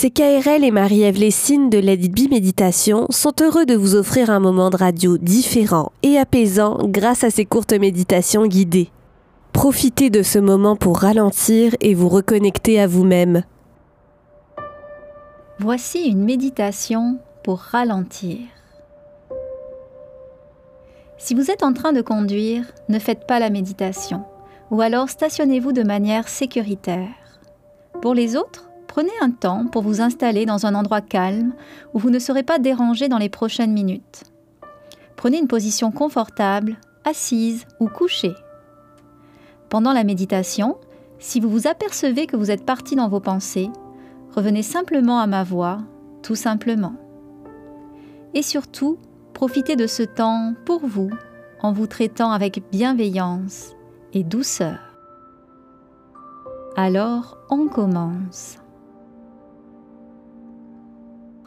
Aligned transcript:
CKRL 0.00 0.62
et 0.62 0.70
Marie-Ève 0.70 1.18
Lessine 1.18 1.70
de 1.70 1.78
l'Edit 1.78 2.28
Méditation 2.28 3.08
sont 3.10 3.32
heureux 3.40 3.66
de 3.66 3.74
vous 3.74 3.96
offrir 3.96 4.30
un 4.30 4.38
moment 4.38 4.70
de 4.70 4.76
radio 4.76 5.18
différent 5.18 5.90
et 6.04 6.18
apaisant 6.18 6.78
grâce 6.84 7.24
à 7.24 7.30
ces 7.30 7.44
courtes 7.44 7.72
méditations 7.72 8.46
guidées. 8.46 8.90
Profitez 9.52 10.08
de 10.08 10.22
ce 10.22 10.38
moment 10.38 10.76
pour 10.76 11.00
ralentir 11.00 11.74
et 11.80 11.94
vous 11.94 12.08
reconnecter 12.08 12.78
à 12.78 12.86
vous-même. 12.86 13.42
Voici 15.58 16.04
une 16.04 16.22
méditation 16.22 17.18
pour 17.42 17.58
ralentir. 17.58 18.38
Si 21.16 21.34
vous 21.34 21.50
êtes 21.50 21.64
en 21.64 21.72
train 21.72 21.92
de 21.92 22.02
conduire, 22.02 22.66
ne 22.88 23.00
faites 23.00 23.26
pas 23.26 23.40
la 23.40 23.50
méditation, 23.50 24.22
ou 24.70 24.80
alors 24.80 25.08
stationnez-vous 25.08 25.72
de 25.72 25.82
manière 25.82 26.28
sécuritaire. 26.28 27.08
Pour 28.00 28.14
les 28.14 28.36
autres, 28.36 28.67
prenez 28.98 29.12
un 29.20 29.30
temps 29.30 29.64
pour 29.64 29.82
vous 29.82 30.00
installer 30.00 30.44
dans 30.44 30.66
un 30.66 30.74
endroit 30.74 31.00
calme 31.00 31.54
où 31.94 32.00
vous 32.00 32.10
ne 32.10 32.18
serez 32.18 32.42
pas 32.42 32.58
dérangé 32.58 33.06
dans 33.06 33.18
les 33.18 33.28
prochaines 33.28 33.72
minutes. 33.72 34.24
Prenez 35.14 35.38
une 35.38 35.46
position 35.46 35.92
confortable, 35.92 36.78
assise 37.04 37.64
ou 37.78 37.86
couchée. 37.86 38.34
Pendant 39.68 39.92
la 39.92 40.02
méditation, 40.02 40.78
si 41.20 41.38
vous 41.38 41.48
vous 41.48 41.68
apercevez 41.68 42.26
que 42.26 42.34
vous 42.34 42.50
êtes 42.50 42.66
parti 42.66 42.96
dans 42.96 43.08
vos 43.08 43.20
pensées, 43.20 43.70
revenez 44.34 44.64
simplement 44.64 45.20
à 45.20 45.28
ma 45.28 45.44
voix, 45.44 45.78
tout 46.24 46.34
simplement. 46.34 46.94
Et 48.34 48.42
surtout, 48.42 48.98
profitez 49.32 49.76
de 49.76 49.86
ce 49.86 50.02
temps 50.02 50.54
pour 50.64 50.84
vous 50.84 51.10
en 51.60 51.70
vous 51.70 51.86
traitant 51.86 52.32
avec 52.32 52.68
bienveillance 52.72 53.76
et 54.12 54.24
douceur. 54.24 54.80
Alors, 56.74 57.38
on 57.48 57.68
commence. 57.68 58.58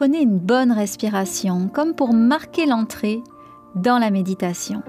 Prenez 0.02 0.22
une 0.22 0.40
bonne 0.40 0.72
respiration 0.72 1.68
comme 1.68 1.94
pour 1.94 2.12
marquer 2.12 2.66
l'entrée 2.66 3.22
dans 3.76 3.98
la 4.00 4.10
méditation. 4.10 4.82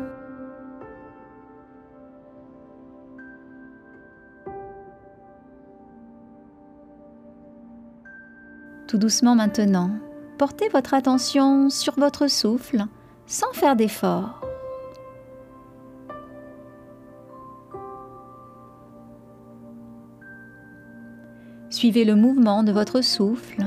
Tout 8.88 8.97
doucement 8.97 9.36
maintenant, 9.36 9.92
portez 10.39 10.67
votre 10.70 10.95
attention 10.95 11.70
sur 11.70 11.94
votre 12.00 12.27
souffle 12.27 12.83
sans 13.27 13.53
faire 13.53 13.75
d'effort. 13.75 14.42
Suivez 21.70 22.03
le 22.03 22.16
mouvement 22.16 22.64
de 22.64 22.72
votre 22.72 23.02
souffle, 23.02 23.64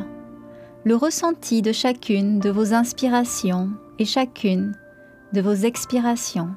le 0.86 0.94
ressenti 0.94 1.62
de 1.62 1.72
chacune 1.72 2.38
de 2.38 2.48
vos 2.48 2.72
inspirations 2.72 3.70
et 3.98 4.04
chacune 4.04 4.72
de 5.32 5.40
vos 5.40 5.52
expirations. 5.52 6.50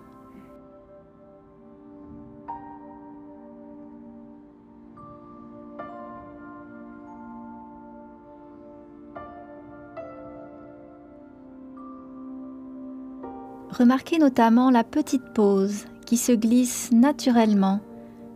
Remarquez 13.71 14.19
notamment 14.19 14.69
la 14.69 14.83
petite 14.83 15.33
pause 15.33 15.85
qui 16.05 16.17
se 16.17 16.33
glisse 16.33 16.91
naturellement 16.91 17.79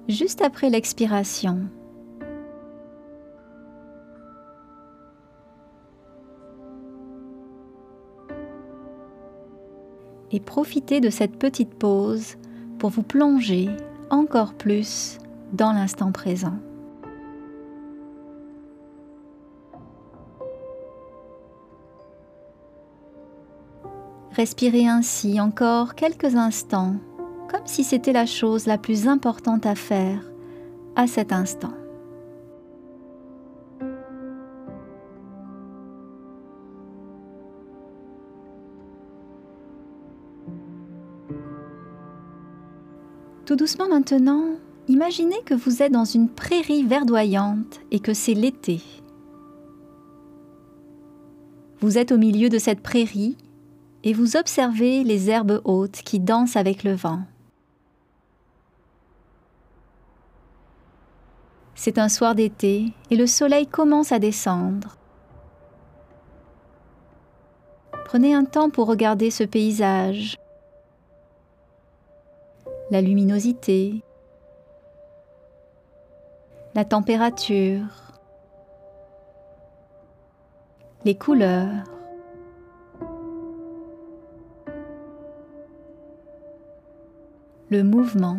juste 0.07 0.41
après 0.41 0.71
l'expiration. 0.71 1.69
Et 10.33 10.39
profitez 10.39 10.99
de 10.99 11.11
cette 11.11 11.37
petite 11.37 11.75
pause 11.75 12.37
pour 12.79 12.89
vous 12.89 13.03
plonger 13.03 13.69
encore 14.09 14.55
plus 14.55 15.19
dans 15.53 15.71
l'instant 15.73 16.11
présent. 16.11 16.55
Respirez 24.31 24.87
ainsi 24.87 25.39
encore 25.39 25.93
quelques 25.93 26.35
instants, 26.35 26.95
comme 27.47 27.65
si 27.65 27.83
c'était 27.83 28.13
la 28.13 28.25
chose 28.25 28.65
la 28.65 28.79
plus 28.79 29.07
importante 29.07 29.67
à 29.67 29.75
faire 29.75 30.19
à 30.95 31.05
cet 31.05 31.31
instant. 31.31 31.73
Tout 43.45 43.57
doucement 43.57 43.89
maintenant, 43.89 44.45
imaginez 44.87 45.41
que 45.45 45.53
vous 45.53 45.83
êtes 45.83 45.91
dans 45.91 46.05
une 46.05 46.29
prairie 46.29 46.83
verdoyante 46.83 47.81
et 47.91 47.99
que 47.99 48.13
c'est 48.13 48.33
l'été. 48.33 48.81
Vous 51.81 51.97
êtes 51.97 52.13
au 52.13 52.17
milieu 52.17 52.47
de 52.47 52.57
cette 52.57 52.79
prairie 52.79 53.35
et 54.05 54.13
vous 54.13 54.37
observez 54.37 55.03
les 55.03 55.29
herbes 55.29 55.59
hautes 55.65 56.01
qui 56.05 56.21
dansent 56.21 56.55
avec 56.55 56.85
le 56.85 56.93
vent. 56.93 57.19
C'est 61.75 61.97
un 61.97 62.07
soir 62.07 62.35
d'été 62.35 62.93
et 63.11 63.17
le 63.17 63.27
soleil 63.27 63.67
commence 63.67 64.13
à 64.13 64.19
descendre. 64.19 64.95
Prenez 68.05 68.33
un 68.33 68.45
temps 68.45 68.69
pour 68.69 68.87
regarder 68.87 69.31
ce 69.31 69.43
paysage, 69.43 70.37
la 72.93 73.01
luminosité, 73.01 74.03
la 76.75 76.85
température, 76.85 77.87
les 81.03 81.15
couleurs. 81.15 81.85
le 87.69 87.81
mouvement. 87.83 88.37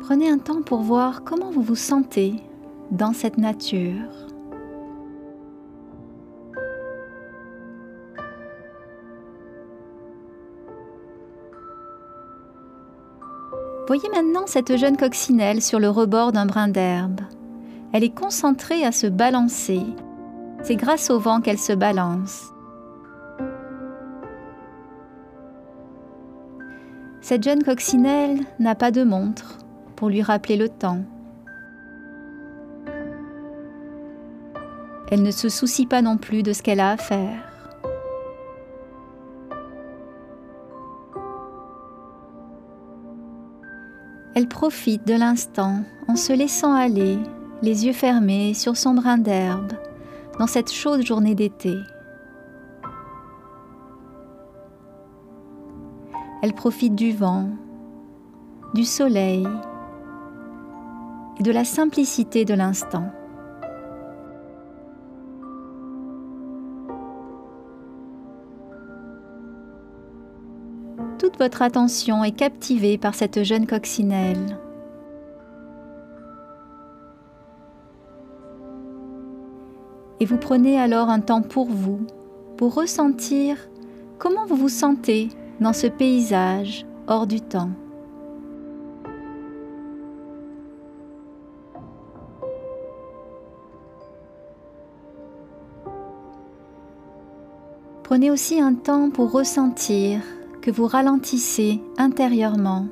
Prenez 0.00 0.30
un 0.30 0.38
temps 0.38 0.62
pour 0.62 0.80
voir 0.80 1.22
comment 1.24 1.50
vous 1.50 1.60
vous 1.60 1.74
sentez 1.74 2.36
dans 2.90 3.12
cette 3.12 3.36
nature. 3.36 4.08
Voyez 13.86 14.08
maintenant 14.14 14.46
cette 14.46 14.76
jeune 14.76 14.96
coccinelle 14.96 15.60
sur 15.60 15.78
le 15.78 15.90
rebord 15.90 16.32
d'un 16.32 16.46
brin 16.46 16.68
d'herbe. 16.68 17.20
Elle 17.92 18.04
est 18.04 18.14
concentrée 18.14 18.84
à 18.84 18.92
se 18.92 19.06
balancer 19.06 19.82
c'est 20.64 20.76
grâce 20.76 21.10
au 21.10 21.18
vent 21.18 21.42
qu'elle 21.42 21.58
se 21.58 21.74
balance. 21.74 22.50
Cette 27.20 27.42
jeune 27.42 27.62
coccinelle 27.62 28.40
n'a 28.58 28.74
pas 28.74 28.90
de 28.90 29.02
montre 29.02 29.58
pour 29.94 30.08
lui 30.08 30.22
rappeler 30.22 30.56
le 30.56 30.70
temps. 30.70 31.02
Elle 35.10 35.22
ne 35.22 35.30
se 35.30 35.50
soucie 35.50 35.86
pas 35.86 36.00
non 36.00 36.16
plus 36.16 36.42
de 36.42 36.54
ce 36.54 36.62
qu'elle 36.62 36.80
a 36.80 36.92
à 36.92 36.96
faire. 36.96 37.53
Elle 44.34 44.48
profite 44.48 45.06
de 45.06 45.14
l'instant 45.14 45.84
en 46.08 46.16
se 46.16 46.32
laissant 46.32 46.74
aller, 46.74 47.18
les 47.62 47.86
yeux 47.86 47.92
fermés 47.92 48.52
sur 48.52 48.76
son 48.76 48.94
brin 48.94 49.16
d'herbe, 49.16 49.72
dans 50.40 50.48
cette 50.48 50.72
chaude 50.72 51.06
journée 51.06 51.36
d'été. 51.36 51.76
Elle 56.42 56.52
profite 56.52 56.96
du 56.96 57.12
vent, 57.12 57.48
du 58.74 58.84
soleil 58.84 59.46
et 61.38 61.42
de 61.44 61.52
la 61.52 61.64
simplicité 61.64 62.44
de 62.44 62.54
l'instant. 62.54 63.12
toute 71.24 71.38
votre 71.38 71.62
attention 71.62 72.22
est 72.22 72.36
captivée 72.36 72.98
par 72.98 73.14
cette 73.14 73.44
jeune 73.44 73.66
coccinelle. 73.66 74.58
Et 80.20 80.26
vous 80.26 80.36
prenez 80.36 80.78
alors 80.78 81.08
un 81.08 81.20
temps 81.20 81.40
pour 81.40 81.64
vous, 81.64 82.06
pour 82.58 82.74
ressentir 82.74 83.56
comment 84.18 84.44
vous 84.44 84.56
vous 84.56 84.68
sentez 84.68 85.30
dans 85.60 85.72
ce 85.72 85.86
paysage 85.86 86.84
hors 87.06 87.26
du 87.26 87.40
temps. 87.40 87.70
Prenez 98.02 98.30
aussi 98.30 98.60
un 98.60 98.74
temps 98.74 99.08
pour 99.08 99.32
ressentir 99.32 100.20
que 100.64 100.70
vous 100.70 100.86
ralentissez 100.86 101.82
intérieurement, 101.98 102.86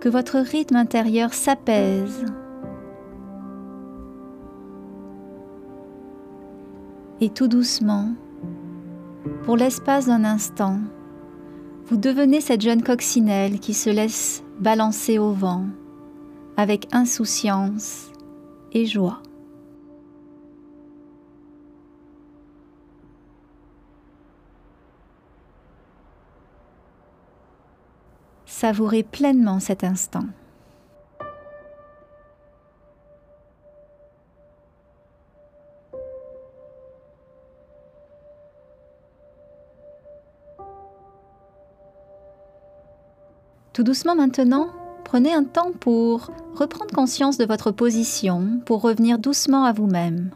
que 0.00 0.08
votre 0.08 0.38
rythme 0.38 0.74
intérieur 0.74 1.32
s'apaise. 1.32 2.24
Et 7.20 7.28
tout 7.28 7.46
doucement, 7.46 8.08
pour 9.44 9.56
l'espace 9.56 10.06
d'un 10.06 10.24
instant, 10.24 10.80
vous 11.86 11.96
devenez 11.96 12.40
cette 12.40 12.62
jeune 12.62 12.82
coccinelle 12.82 13.60
qui 13.60 13.72
se 13.72 13.90
laisse 13.90 14.42
balancer 14.58 15.20
au 15.20 15.30
vent 15.30 15.66
avec 16.56 16.88
insouciance 16.90 18.10
et 18.72 18.84
joie. 18.84 19.22
Savourez 28.48 29.02
pleinement 29.02 29.60
cet 29.60 29.84
instant. 29.84 30.24
Tout 43.74 43.84
doucement 43.84 44.16
maintenant, 44.16 44.70
prenez 45.04 45.32
un 45.32 45.44
temps 45.44 45.70
pour 45.78 46.30
reprendre 46.56 46.92
conscience 46.92 47.36
de 47.36 47.44
votre 47.44 47.70
position, 47.70 48.60
pour 48.64 48.80
revenir 48.80 49.18
doucement 49.18 49.64
à 49.64 49.72
vous-même. 49.72 50.30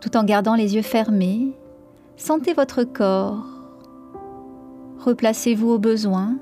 Tout 0.00 0.16
en 0.16 0.22
gardant 0.22 0.54
les 0.54 0.76
yeux 0.76 0.82
fermés, 0.82 1.56
sentez 2.16 2.54
votre 2.54 2.84
corps. 2.84 3.44
Replacez-vous 4.98 5.70
au 5.70 5.78
besoin. 5.78 6.36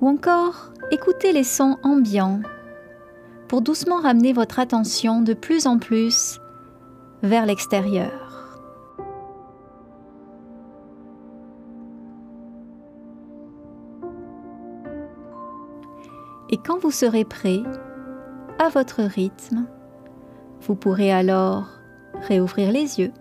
Ou 0.00 0.08
encore, 0.08 0.72
écoutez 0.90 1.32
les 1.32 1.44
sons 1.44 1.76
ambiants 1.82 2.40
pour 3.48 3.62
doucement 3.62 4.00
ramener 4.00 4.32
votre 4.32 4.58
attention 4.58 5.22
de 5.22 5.32
plus 5.32 5.66
en 5.66 5.78
plus 5.78 6.38
vers 7.22 7.46
l'extérieur. 7.46 8.28
Et 16.50 16.56
quand 16.56 16.78
vous 16.78 16.90
serez 16.90 17.24
prêt, 17.24 17.62
à 18.58 18.68
votre 18.70 19.02
rythme, 19.02 19.66
vous 20.62 20.74
pourrez 20.74 21.12
alors 21.12 21.77
réouvrir 22.28 22.72
les 22.72 23.00
yeux. 23.00 23.12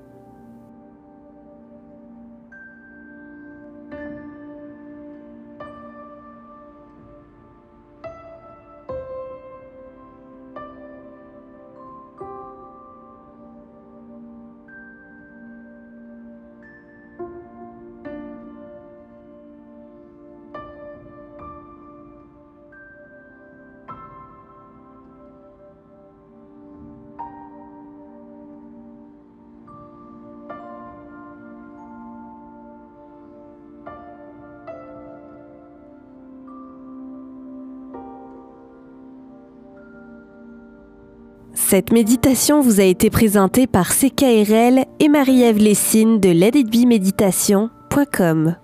Cette 41.59 41.91
méditation 41.91 42.61
vous 42.61 42.79
a 42.79 42.83
été 42.83 43.09
présentée 43.09 43.65
par 43.65 43.91
CKRL 43.91 44.85
et 44.99 45.09
Marie-Ève 45.09 45.57
Lessine 45.57 46.19
de 46.19 46.29
letitbeméditation.com. 46.29 48.55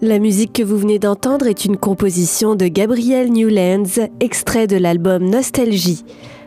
La 0.00 0.18
musique 0.18 0.54
que 0.54 0.62
vous 0.62 0.78
venez 0.78 0.98
d'entendre 0.98 1.46
est 1.46 1.66
une 1.66 1.76
composition 1.76 2.54
de 2.54 2.68
Gabriel 2.68 3.30
Newlands, 3.30 4.08
extrait 4.18 4.66
de 4.66 4.78
l'album 4.78 5.28
Nostalgie. 5.28 6.06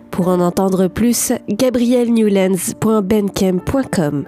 Pour 0.10 0.28
en 0.28 0.40
entendre 0.42 0.88
plus, 0.88 1.34
gabrielnewlands.bandcamp.com. 1.50 4.25